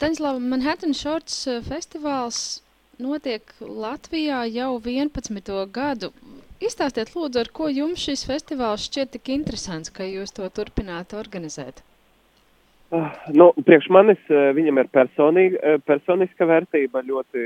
Staņslava, 0.00 0.40
Manhattan 0.40 0.94
Shorts 0.96 1.42
festivāls 1.66 2.36
notiek 3.04 3.50
Latvijā 3.60 4.38
jau 4.48 4.78
11. 4.80 5.50
gadu. 5.74 6.08
Izstāstiet, 6.56 7.12
lūdzu, 7.12 7.42
ar 7.42 7.50
ko 7.52 7.68
jums 7.68 8.06
šis 8.06 8.22
festivāls 8.24 8.86
šķiet 8.88 9.12
tik 9.18 9.28
interesants, 9.36 9.92
ka 9.92 10.08
jūs 10.08 10.32
to 10.32 10.48
turpināt 10.56 11.12
organizēt? 11.12 11.84
Uh, 12.88 13.12
nu, 13.36 13.50
priekš 13.60 13.90
manis 13.92 14.24
viņam 14.56 14.80
ir 14.80 14.88
personīga, 14.96 15.76
personiska 15.84 16.48
vērtība 16.48 17.04
ļoti 17.04 17.44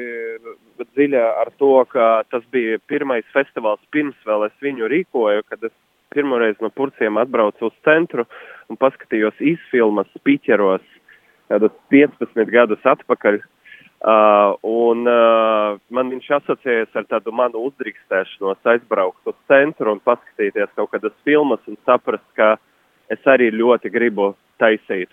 dziļa 0.94 1.26
ar 1.42 1.50
to, 1.58 1.74
ka 1.90 2.22
tas 2.30 2.46
bija 2.54 2.78
pirmais 2.86 3.26
festivāls 3.34 3.82
pirms 3.90 4.30
vēl 4.30 4.46
es 4.46 4.54
viņu 4.62 4.94
rīkoju, 4.94 5.48
kad 5.50 5.66
es 5.66 5.74
pirmoreiz 6.14 6.62
no 6.62 6.70
Purciem 6.70 7.18
atbraucu 7.18 7.66
uz 7.66 7.74
centru 7.82 8.30
un 8.70 8.78
paskatījos 8.78 9.42
izfilmas 9.42 10.20
piķeros 10.22 10.93
kādus 11.52 11.74
15 11.92 12.52
gadus 12.52 12.86
atpakaļ. 12.94 13.40
Uh, 14.04 14.52
un 14.68 15.08
uh, 15.08 15.78
man 15.88 16.10
viņš 16.12 16.26
asociējas 16.36 16.96
ar 16.98 17.06
tādu 17.08 17.32
manu 17.32 17.62
uzdrīkstēšanos 17.70 18.68
aizbraukt 18.74 19.30
uz 19.30 19.36
centru 19.48 19.94
un 19.94 20.02
paskatīties 20.04 20.74
kaut 20.76 20.90
kādas 20.92 21.14
filmas 21.24 21.62
un 21.70 21.78
saprast, 21.88 22.26
ka 22.36 22.58
es 23.08 23.24
arī 23.24 23.48
ļoti 23.54 23.88
gribu 23.94 24.34
taisīt 24.60 25.08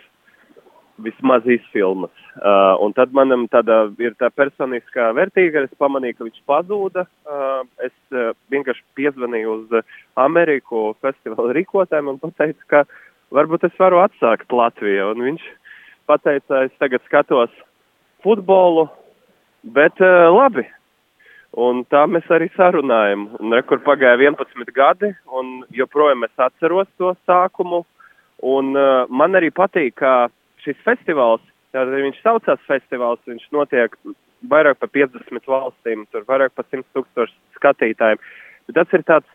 vismaz 1.01 1.47
izfilmas. 1.47 2.13
Uh, 2.35 2.75
un 2.83 2.93
tad 2.95 3.13
manam 3.15 3.47
tāda 3.51 3.85
ir 4.01 4.15
tā 4.19 4.29
personiskā 4.33 5.09
vērtīga, 5.17 5.65
es 5.67 5.79
pamanīju, 5.81 6.17
ka 6.17 6.27
viņš 6.27 6.43
pazūda. 6.51 7.05
Uh, 7.27 7.63
es 7.83 7.95
uh, 8.15 8.31
vienkārši 8.53 8.83
piezvanīju 8.99 9.55
uz 9.55 9.79
Ameriku 10.19 10.91
festivāla 11.03 11.55
rīkotājiem 11.57 12.11
un 12.13 12.21
pateicu, 12.21 12.67
ka 12.71 12.83
varbūt 13.35 13.67
es 13.67 13.75
varu 13.79 14.01
atsākt 14.03 14.53
Latviju. 14.55 15.11
Un 15.15 15.25
viņš 15.29 15.47
pateica, 16.09 16.65
es 16.65 16.73
tagad 16.81 17.03
skatos 17.07 17.53
futbolu, 18.23 18.87
bet 19.63 19.99
uh, 20.03 20.29
labi. 20.33 20.65
Un 21.51 21.83
tā 21.91 22.05
mēs 22.07 22.29
arī 22.31 22.47
sarunājam. 22.55 23.27
Un 23.41 23.51
rekur 23.51 23.81
pagāja 23.83 24.15
11 24.21 24.71
gadi, 24.75 25.11
un 25.27 25.65
joprojām 25.75 26.23
es 26.23 26.31
atceros 26.39 26.87
to 26.97 27.11
sākumu. 27.27 27.83
Un 28.41 28.71
uh, 28.77 29.09
man 29.11 29.35
arī 29.35 29.51
patīk, 29.51 29.97
ka 29.99 30.31
šis 30.63 30.79
festivāls, 30.85 31.43
tātad 31.75 31.91
viņš 31.97 32.21
saucās 32.23 32.63
festivāls, 32.69 33.21
viņš 33.27 33.49
notiek 33.51 33.97
vairāk 34.49 34.79
par 34.81 34.89
50 34.95 35.45
valstīm, 35.49 36.05
tur 36.11 36.25
vairāk 36.29 36.55
par 36.55 36.65
100 36.71 36.87
tūkstošu 36.95 37.35
skatītājiem. 37.59 38.21
Bet 38.67 38.77
tas 38.79 38.95
ir 38.95 39.05
tāds 39.05 39.29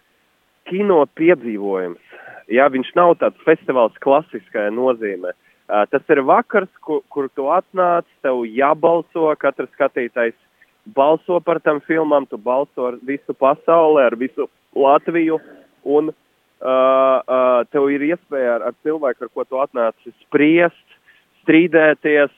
kino 0.66 1.04
piedzīvojums. 1.18 2.02
Jā, 2.50 2.68
viņš 2.70 2.92
nav 2.98 3.16
tāds 3.20 3.42
festivāls 3.46 3.96
klasiskajā 4.02 4.70
nozīmē. 4.74 5.34
Uh, 5.66 5.82
tas 5.90 6.02
ir 6.14 6.22
vakars, 6.22 6.70
kur, 6.80 7.00
kur 7.10 7.26
tu 7.34 7.48
atnāc, 7.50 8.06
tev 8.22 8.44
jābalso, 8.46 9.32
katrs 9.40 9.72
skatītājs 9.74 10.36
balso 10.94 11.40
par 11.42 11.58
tam 11.60 11.80
filmām, 11.82 12.28
tu 12.30 12.38
balso 12.38 12.86
ar 12.92 12.98
visu 13.02 13.34
pasauli, 13.34 14.04
ar 14.04 14.14
visu 14.14 14.46
Latviju, 14.76 15.40
un 15.84 16.10
uh, 16.12 16.16
uh, 16.68 17.62
tev 17.72 17.88
ir 17.90 18.04
iespēja 18.12 18.58
ar, 18.58 18.66
ar 18.70 18.76
cilvēku, 18.86 19.26
ar 19.26 19.32
ko 19.34 19.44
tu 19.48 19.58
atnāci, 19.62 20.12
spriest, 20.26 20.98
strīdēties, 21.42 22.34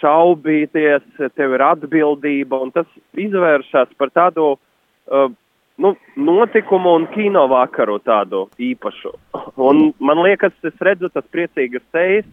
šaubīties, 0.00 1.06
tev 1.36 1.54
ir 1.56 1.64
atbildība, 1.64 2.60
tas 2.74 2.88
izvēršas 3.20 3.92
par 4.00 4.12
tādu 4.16 4.52
uh, 4.56 5.30
nu, 5.80 5.94
notikumu 6.16 6.94
un 6.98 7.08
kino 7.14 7.46
vakaru 7.48 7.98
tādu 8.04 8.46
īpašu. 8.60 9.12
Un 9.60 9.90
man 10.00 10.22
liekas, 10.24 10.56
es 10.64 10.76
redzu 10.84 11.10
tas 11.12 11.26
priecīgas 11.32 11.84
sejas, 11.92 12.28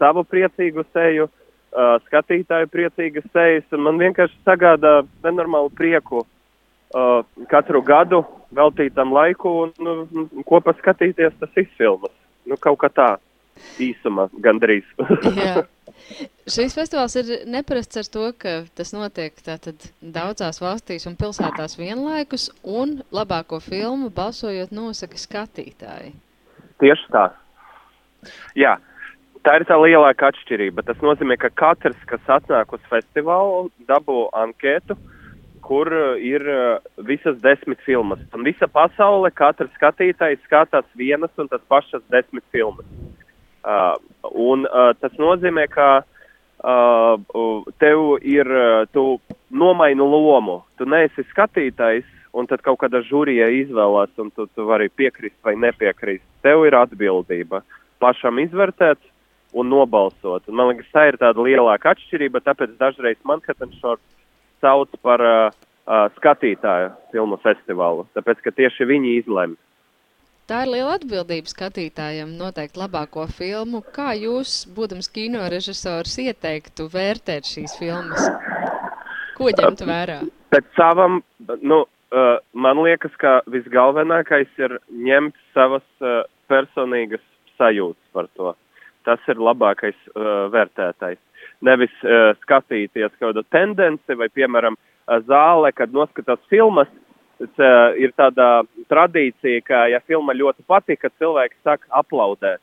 savu 0.00 0.24
priecīgu 0.26 0.84
seju, 0.90 1.28
uh, 1.28 1.96
skatītāju 2.08 2.70
priecīgas 2.72 3.26
sejas, 3.34 3.66
man 3.76 4.00
vienkārši 4.00 4.40
sagādā 4.48 5.00
nenormālu 5.24 5.72
prieku 5.76 6.24
uh, 6.24 7.20
katru 7.52 7.82
gadu 7.86 8.24
veltīt 8.56 8.96
tam 8.96 9.12
laiku 9.14 9.52
un 9.64 9.74
nu, 9.78 10.26
kopā 10.48 10.74
skatīties 10.80 11.36
tas 11.40 11.60
izfilmas. 11.60 12.14
Nu, 12.48 12.56
kaut 12.58 12.80
kā 12.82 12.90
tā 12.90 13.10
īsumā 13.82 14.28
gandrīz. 14.42 14.88
Šīs 16.50 16.74
festivāls 16.78 17.14
ir 17.20 17.30
neparasts 17.50 18.00
ar 18.00 18.08
to, 18.14 18.24
ka 18.40 18.54
tas 18.78 18.92
notiek 18.96 19.36
tātad 19.44 19.90
daudzās 20.00 20.60
valstīs 20.62 21.06
un 21.10 21.16
pilsētās 21.20 21.76
vienlaikus, 21.78 22.48
un 22.64 23.00
labāko 23.14 23.60
filmu 23.62 24.10
balsojot 24.14 24.72
nosaka 24.74 25.20
skatītāji. 25.20 26.14
Tieši 26.80 27.12
tā. 27.12 27.26
Jā, 28.56 28.78
tā 29.44 29.56
ir 29.60 29.66
tā 29.68 29.78
lielākā 29.80 30.30
atšķirība. 30.32 30.84
Tas 30.86 31.00
nozīmē, 31.04 31.36
ka 31.40 31.50
katrs, 31.54 31.98
kas 32.10 32.34
atnāk 32.40 32.74
uz 32.76 32.82
festivālu, 32.90 33.70
dabū 33.88 34.28
anketu, 34.36 34.96
kur 35.64 35.90
ir 36.18 36.44
visas 37.06 37.38
desmit 37.44 37.80
filmas. 37.86 38.22
Un 38.34 38.44
visa 38.46 38.68
pasaule, 38.68 39.30
katrs 39.30 39.72
skatītājs 39.78 40.42
skatās 40.46 40.86
vienas 40.98 41.32
un 41.38 41.50
tas 41.52 41.62
pašas 41.68 42.02
desmit 42.12 42.44
filmas. 42.52 42.86
Uh, 43.60 43.96
un 44.32 44.64
uh, 44.64 44.92
tas 45.00 45.12
nozīmē, 45.20 45.66
ka 45.68 45.88
uh, 46.00 47.66
tev 47.82 48.16
ir, 48.24 48.48
uh, 48.48 48.86
tu 48.92 49.20
nomaini 49.52 50.00
lomu. 50.00 50.62
Tu 50.80 50.88
neesi 50.88 51.26
skatītājs, 51.28 52.08
un 52.32 52.48
tad 52.48 52.64
kaut 52.64 52.80
kāda 52.80 53.02
žūrija 53.04 53.50
izvēlās, 53.60 54.14
un 54.22 54.32
tu, 54.32 54.48
tu 54.56 54.64
vari 54.64 54.88
piekrist 54.88 55.36
vai 55.44 55.58
nepiekrist. 55.60 56.24
Tev 56.42 56.64
ir 56.64 56.78
atbildība 56.78 57.60
pašam 58.00 58.40
izvērtēt 58.40 59.09
un 59.52 59.70
nobalsot. 59.70 60.46
Un, 60.48 60.56
man 60.58 60.70
liekas, 60.70 60.90
tā 60.94 61.08
ir 61.10 61.18
tāda 61.20 61.42
lielāka 61.44 61.94
atšķirība, 61.94 62.42
tāpēc 62.46 62.76
dažreiz 62.80 63.18
Manhattan 63.26 63.72
Short 63.80 64.02
sauc 64.60 64.92
par 65.04 65.24
uh, 65.24 65.50
uh, 65.50 66.06
skatītāju 66.18 66.92
filmu 67.14 67.38
festivālu, 67.42 68.06
tāpēc, 68.16 68.44
ka 68.44 68.54
tieši 68.54 68.88
viņi 68.90 69.16
izlemj. 69.22 69.58
Tā 70.50 70.64
ir 70.64 70.72
liela 70.72 70.96
atbildība 70.98 71.46
skatītājam 71.46 72.32
noteikt 72.34 72.78
labāko 72.80 73.28
filmu. 73.30 73.84
Kā 73.94 74.16
jūs, 74.18 74.64
būdams 74.74 75.06
kino 75.14 75.44
režisors, 75.52 76.16
ieteiktu 76.18 76.88
vērtēt 76.90 77.46
šīs 77.46 77.76
filmas? 77.78 78.26
Ko 79.38 79.52
ņemt 79.54 79.84
vērā? 79.86 80.16
Pēc 80.50 80.66
savam, 80.74 81.20
nu, 81.62 81.84
uh, 81.86 82.32
man 82.52 82.82
liekas, 82.82 83.14
ka 83.22 83.38
visgalvenākais 83.46 84.50
ir 84.58 84.74
ņemt 84.90 85.38
savas 85.54 85.86
uh, 86.02 86.24
personīgas 86.50 87.22
sajūtas 87.54 88.10
par 88.16 88.26
to. 88.34 88.56
Tas 89.08 89.20
ir 89.32 89.40
labākais 89.40 89.96
uh, 90.12 90.48
vērtētais. 90.52 91.18
Nevis 91.64 91.92
uh, 92.04 92.32
skatīties 92.44 93.14
kādu 93.20 93.44
tendenci 93.52 94.16
vai, 94.16 94.28
piemēram, 94.32 94.76
uh, 94.76 95.20
zāle, 95.28 95.72
kad 95.76 95.92
noskatās 95.94 96.40
filmas, 96.52 96.90
uh, 97.40 97.96
ir 97.96 98.12
tāda 98.18 98.62
tradīcija, 98.92 99.62
ka, 99.64 99.86
ja 99.92 100.02
filma 100.04 100.36
ļoti 100.36 100.66
patika, 100.68 101.12
cilvēki 101.20 101.56
sāk 101.64 101.86
aplaudēt. 102.02 102.60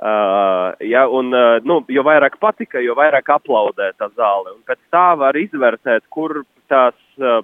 Uh, 0.00 0.72
ja, 0.80 1.04
un, 1.12 1.28
uh, 1.36 1.58
nu, 1.60 1.82
jo 1.92 2.02
vairāk 2.06 2.38
patika, 2.40 2.80
jo 2.80 2.94
vairāk 2.96 3.26
aplaudē 3.34 3.90
tā 4.00 4.08
zāle. 4.16 4.54
Un 4.56 4.62
pēc 4.64 4.80
tā 4.94 5.10
var 5.20 5.36
izvērtēt, 5.36 6.06
kur 6.08 6.40
tās 6.72 6.96
uh, 7.20 7.42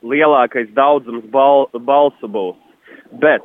lielākais 0.00 0.70
daudzums 0.72 1.26
bal 1.32 1.68
balsu 1.84 2.30
būs. 2.30 2.56
Bet 3.20 3.44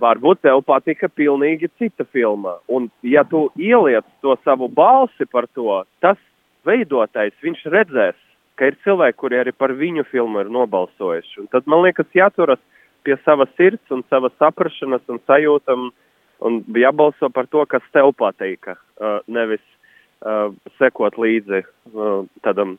varbūt 0.00 0.42
tev 0.46 0.62
patika 0.66 1.08
pilnīgi 1.08 1.70
cita 1.78 2.06
filma. 2.12 2.56
Un 2.68 2.88
ja 3.06 3.24
tu 3.28 3.48
ieliec 3.58 4.06
to 4.24 4.36
savu 4.44 4.68
balsi 4.68 5.26
par 5.30 5.48
to, 5.54 5.82
tas 6.00 6.18
veidotājs, 6.66 7.36
viņš 7.44 7.64
redzēs, 7.72 8.18
ka 8.60 8.68
ir 8.68 8.76
cilvēki, 8.84 9.16
kuri 9.20 9.40
arī 9.40 9.52
par 9.56 9.72
viņu 9.76 10.04
filmu 10.10 10.42
ir 10.42 10.52
nobalsojuši. 10.52 11.40
Un 11.44 11.48
tad 11.52 11.68
man 11.70 11.84
liekas, 11.86 12.08
jāturas 12.16 12.60
pie 13.04 13.16
savas 13.24 13.48
sirds 13.56 13.94
un 13.94 14.04
savas 14.12 14.34
saprašanas 14.40 15.04
un 15.08 15.20
sajūtam 15.28 15.90
un 16.44 16.60
jābalso 16.76 17.28
par 17.32 17.48
to, 17.52 17.64
kas 17.68 17.84
tev 17.92 18.12
patīka, 18.16 18.76
uh, 18.76 19.20
nevis 19.28 19.62
uh, 20.24 20.52
sekot 20.80 21.16
līdzi 21.20 21.62
uh, 21.64 22.24
tādam 22.44 22.76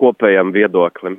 kopējam 0.00 0.54
viedoklim. 0.54 1.18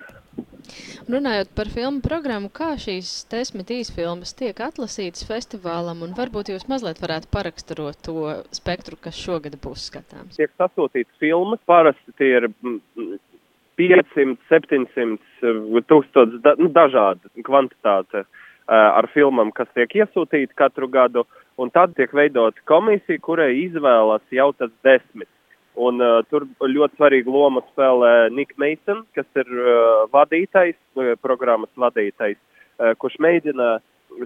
Runājot 1.11 1.49
par 1.57 1.67
filmu 1.67 1.99
programmu, 1.99 2.47
kā 2.55 2.69
šīs 2.79 3.09
desmit 3.31 3.71
īsfilmas 3.75 4.31
tiek 4.39 4.55
atlasītas 4.63 5.25
festivālam, 5.27 6.05
un 6.05 6.13
varbūt 6.15 6.53
jūs 6.53 6.69
mazliet 6.71 7.01
varētu 7.03 7.27
paraksturot 7.33 7.99
to 8.05 8.29
spektru, 8.55 8.95
kas 8.95 9.19
šogad 9.19 9.57
būs 9.59 9.89
skatāms? 9.89 10.37
Tiek 10.39 10.53
sasūtītas 10.61 11.19
filmas, 11.19 11.59
parasti 11.67 12.15
tie 12.21 12.29
ir 12.37 12.47
500, 13.81 14.37
700, 14.47 15.83
tūkstots, 15.91 16.39
da, 16.45 16.55
nu, 16.61 16.71
dažāda 16.71 17.33
kvantitāte 17.43 18.23
ar 18.71 19.09
filmām, 19.11 19.51
kas 19.51 19.67
tiek 19.75 19.91
iesūtīti 20.03 20.55
katru 20.55 20.87
gadu, 20.87 21.25
un 21.59 21.73
tad 21.75 21.97
tiek 21.97 22.13
veidot 22.15 22.55
komisija, 22.71 23.19
kurai 23.19 23.51
izvēlas 23.65 24.23
jau 24.31 24.53
tas 24.55 24.71
desmit. 24.85 25.27
Un 25.79 26.03
uh, 26.03 26.19
tur 26.27 26.44
ļoti 26.59 26.97
svarīgu 27.00 27.31
lomu 27.31 27.62
spēlē 27.69 28.29
Nick 28.35 28.57
Mason, 28.59 29.06
kas 29.15 29.27
ir 29.39 29.47
uh, 29.56 30.03
vadītājs, 30.12 30.75
uh, 31.00 31.13
programmas 31.23 31.71
vadītājs, 31.79 32.38
uh, 32.38 32.91
kurš 33.00 33.15
mēģina 33.23 33.77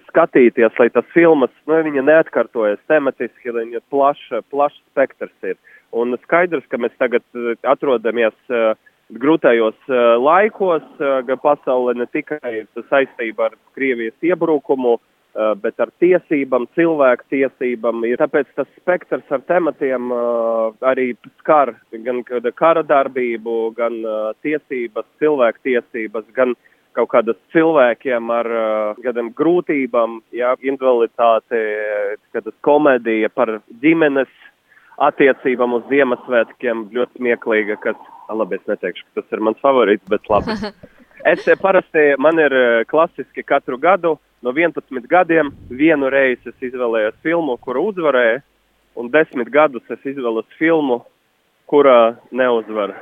skatīties, 0.07 0.73
lai 0.81 0.89
tas 0.89 1.05
filmas, 1.13 1.53
nu, 1.69 1.77
neatkārtojas 2.01 2.81
tematiski, 2.89 3.53
lai 3.53 3.67
viņa 3.67 3.83
plaša, 3.93 4.41
plašs 4.49 4.81
spektrs 4.89 5.51
ir. 5.51 5.59
Un 5.93 6.17
skaidrs, 6.23 6.65
ka 6.71 6.81
mēs 6.81 6.97
tagad 6.97 7.23
atrodamies 7.61 8.35
uh, 8.49 8.73
grūtajos 9.13 9.77
uh, 9.85 10.17
laikos, 10.17 10.87
uh, 10.97 11.21
gan 11.27 11.37
pasaulē 11.43 11.93
ne 11.99 12.09
tikai 12.09 12.65
saistība 12.89 13.51
ar 13.51 13.59
Krievijas 13.77 14.17
iebrukumu, 14.25 14.97
uh, 14.97 15.14
bet 15.61 15.79
ar 15.83 15.91
tiesībām, 15.99 16.67
cilvēku 16.77 17.27
tiesībām. 17.33 18.05
Tāpēc 18.21 18.53
tas 18.55 18.69
spektrs 18.79 19.33
ar 19.35 19.43
tematiem 19.49 20.13
arī 20.85 21.09
skar 21.41 21.73
gan 22.05 22.23
kara 22.55 22.83
darbību, 22.87 23.57
gan 23.75 23.99
tiesības, 24.45 25.07
cilvēku 25.19 25.65
tiesības, 25.67 26.29
gan 26.37 26.55
kaut 26.95 27.11
kādas 27.11 27.39
cilvēkiem 27.51 28.31
ar 28.31 28.49
kādām 29.03 29.33
grūtībām, 29.35 30.21
jā, 30.35 30.55
invaliditāti, 30.63 31.59
kādas 32.31 32.55
komēdija 32.63 33.31
par 33.35 33.57
ģimenes 33.83 34.31
attiecībām 35.03 35.75
uz 35.75 35.87
Ziemassvētkiem 35.89 36.87
ļoti 36.95 37.19
smieklīga, 37.19 37.75
kas, 37.83 37.97
labi, 38.31 38.61
es 38.61 38.69
neteikšu, 38.71 39.03
ka 39.09 39.21
tas 39.21 39.35
ir 39.35 39.43
mans 39.43 39.59
favorīts, 39.63 40.07
bet 40.11 40.31
labi. 40.31 40.59
Es 41.25 41.41
parasti, 41.57 42.01
man 42.21 42.37
ir 42.37 42.53
klasiski 42.85 43.41
katru 43.41 43.79
gadu, 43.81 44.11
no 44.45 44.53
11 44.53 45.07
gadiem, 45.09 45.49
vienu 45.69 46.09
reizi 46.13 46.51
es 46.51 46.67
izvēlējos 46.69 47.17
filmu, 47.25 47.57
kura 47.57 47.81
uzvarēja, 47.81 48.43
un 48.95 49.09
desmit 49.11 49.49
gadus 49.49 49.89
es 49.89 50.05
izvēlos 50.13 50.45
filmu, 50.59 51.01
kura 51.65 52.15
neuzvar. 52.31 52.93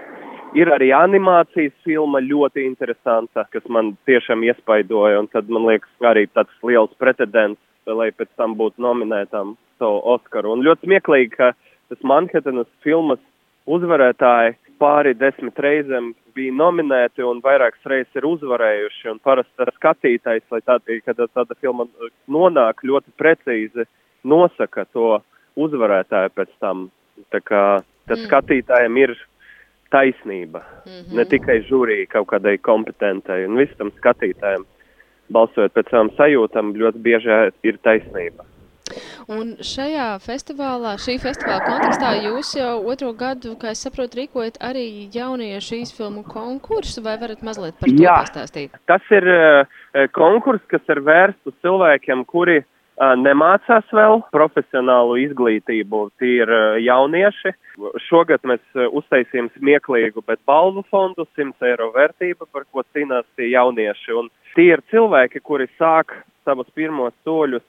Ir 0.56 0.70
arī 0.70 0.92
animācijas 0.96 1.74
filma 1.84 2.22
ļoti 2.22 2.64
interesanta, 2.68 3.48
kas 3.52 3.66
man 3.68 3.96
tiešām 4.08 4.46
iespaidoja, 4.48 5.20
un 5.20 5.28
tad 5.28 5.50
man 5.50 5.66
liekas 5.68 6.08
arī 6.08 6.28
tāds 6.30 6.54
liels 6.64 6.94
pretendents, 7.02 7.60
lai 7.90 8.12
pēc 8.16 8.30
tam 8.40 8.54
būtu 8.56 8.80
nominētām 8.86 9.56
to 9.82 9.90
Oskaru. 10.14 10.54
Un 10.54 10.64
ļoti 10.64 10.88
smieklīgi, 10.88 11.34
ka 11.36 11.52
tas 11.90 12.06
Manhetenas 12.08 12.70
filmas 12.86 13.20
uzvarētāji 13.68 14.56
pāri 14.84 15.14
desmit 15.16 15.60
reizēm 15.66 16.12
bija 16.36 16.54
nominēti 16.60 17.24
un 17.24 17.42
vairākas 17.44 17.90
reizes 17.90 18.20
ir 18.20 18.28
uzvarējuši. 18.28 19.10
Un 19.14 19.22
parasti 19.24 19.70
skatītājs, 19.78 20.46
lai 20.52 20.62
tāda, 20.66 20.98
kad 21.06 21.22
tāda 21.38 21.60
filma 21.62 21.88
nonāk, 22.32 22.84
ļoti 22.84 23.14
precīzi 23.20 23.88
nosaka 24.28 24.86
to 24.92 25.20
uzvarētāju 25.60 26.34
pēc 26.36 26.52
tam. 26.64 26.90
Tā 27.32 27.40
kā 27.46 27.64
tad 28.10 28.18
mm. 28.18 28.26
skatītājiem 28.28 29.00
ir 29.04 29.16
taisnība, 29.94 30.64
mm 30.86 30.92
-hmm. 30.92 31.18
ne 31.18 31.26
tikai 31.30 31.60
žūrija 31.70 32.08
kaut 32.16 32.28
kādai 32.32 32.58
kompetentai. 32.58 33.44
Un 33.46 33.60
visam 33.62 33.92
skatītājiem, 34.00 34.66
balsojot 35.30 35.74
pēc 35.74 35.92
savām 35.92 36.10
sajūtām, 36.18 36.74
ļoti 36.82 37.04
bieži 37.08 37.38
ir 37.64 37.78
taisnība. 37.78 38.46
Un 39.32 39.56
šajā 39.64 40.08
festivālā, 40.24 40.96
šī 41.02 41.18
festivāla 41.24 41.64
kontekstā 41.66 42.12
jūs 42.26 42.54
jau 42.58 42.74
otro 42.92 43.14
gadu, 43.18 43.56
kā 43.60 43.72
es 43.74 43.84
saprotu, 43.86 44.20
rīkojat 44.22 44.60
arī 44.64 44.86
jauniešu 45.14 45.80
īsfilmu 45.84 46.26
konkursu, 46.28 47.04
vai 47.06 47.16
varat 47.22 47.44
mazliet 47.46 47.80
par 47.80 47.92
to 47.92 48.04
Jā, 48.04 48.18
pastāstīt? 48.26 48.76
Tas 48.90 49.08
ir 49.16 49.28
uh, 49.32 49.64
konkurss, 50.16 50.66
kas 50.72 50.84
ir 50.92 51.04
vērsts 51.06 51.52
uz 51.52 51.56
cilvēkiem, 51.66 52.26
kuri 52.30 52.60
uh, 52.64 53.14
nemācās 53.20 53.88
vēl 53.96 54.22
profesionālu 54.36 55.20
izglītību, 55.24 56.04
tie 56.22 56.34
ir 56.44 56.52
uh, 56.52 56.82
jaunieši. 56.84 57.56
Šogad 58.10 58.44
mēs 58.48 58.84
uztaisījām 59.00 59.50
smieklīgu, 59.56 60.26
bet 60.28 60.44
balvu 60.50 60.84
fondu 60.92 61.26
100 61.38 61.72
eiro 61.72 61.90
vērtība, 61.96 62.50
par 62.52 62.68
ko 62.72 62.84
cīnās 62.94 63.26
tie 63.38 63.50
jaunieši. 63.54 64.14
Un 64.20 64.30
tie 64.58 64.74
ir 64.76 64.84
cilvēki, 64.92 65.42
kuri 65.42 65.72
sāk 65.80 66.14
savus 66.44 66.68
pirmos 66.76 67.16
soļus 67.24 67.64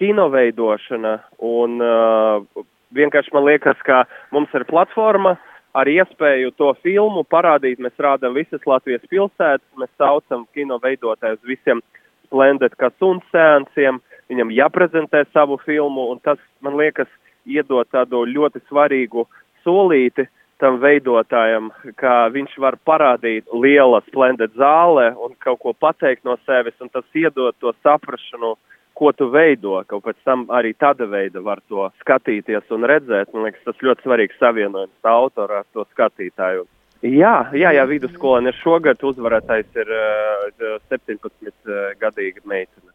kino 0.00 0.28
veidošana 0.32 1.18
un 1.44 1.82
uh, 1.84 2.64
vienkārši 2.94 3.34
man 3.34 3.44
liekas, 3.48 3.80
ka 3.86 4.04
mums 4.32 4.52
ir 4.56 4.66
platforma 4.68 5.36
ar 5.74 5.90
iespēju 5.90 6.54
to 6.58 6.70
filmu 6.82 7.24
parādīt. 7.26 7.82
Mēs 7.82 7.98
rādām 7.98 8.36
visas 8.36 8.62
Latvijas 8.66 9.04
pilsētas, 9.10 9.66
mēs 9.80 9.90
saucam 9.98 10.46
kino 10.54 10.78
veidotājus 10.82 11.42
visiem 11.48 11.82
splendid 12.28 12.76
kā 12.80 12.90
suns 12.98 13.24
sēnsiem, 13.34 14.00
viņam 14.32 14.54
jāprezentē 14.54 15.24
savu 15.32 15.58
filmu, 15.64 16.08
un 16.14 16.22
tas, 16.24 16.40
man 16.64 16.78
liekas, 16.80 17.10
iedod 17.44 17.90
tādu 17.92 18.24
ļoti 18.30 18.62
svarīgu 18.70 19.26
solīti 19.66 20.24
tam 20.62 20.78
veidotājam, 20.80 21.68
ka 21.98 22.30
viņš 22.32 22.54
var 22.62 22.78
parādīt 22.86 23.50
liela 23.52 24.00
splendid 24.06 24.54
zāle 24.56 25.10
un 25.20 25.34
kaut 25.42 25.60
ko 25.60 25.74
pateikt 25.74 26.24
no 26.24 26.38
sevis, 26.46 26.76
un 26.80 26.88
tas 26.94 27.04
iedod 27.18 27.58
to 27.60 27.74
saprašanu, 27.82 28.54
uh, 28.54 28.73
ko 28.94 29.12
tu 29.12 29.28
veido, 29.32 29.76
ka 29.88 29.98
pēc 30.02 30.20
tam 30.26 30.46
arī 30.54 30.72
tāda 30.78 31.08
veida 31.10 31.42
var 31.42 31.60
to 31.68 31.88
skatīties 32.02 32.70
un 32.74 32.86
redzēt. 32.90 33.32
Man 33.34 33.48
liekas, 33.48 33.64
tas 33.66 33.82
ļoti 33.82 34.06
svarīgs 34.06 34.40
savienojums 34.40 35.10
autora 35.10 35.62
ar 35.62 35.68
to 35.74 35.86
skatītāju. 35.90 36.66
Jā, 37.04 37.34
jā, 37.52 37.74
jā 37.76 37.84
vidusskolēni 37.90 38.48
ir 38.48 38.60
šogad 38.62 39.02
uzvarētājs 39.04 39.80
ir 39.82 39.90
uh, 39.92 40.78
17 40.88 41.20
uh, 41.28 41.90
gadīga 42.00 42.40
meitene. 42.48 42.93